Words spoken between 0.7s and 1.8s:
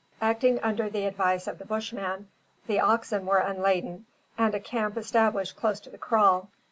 the advice of the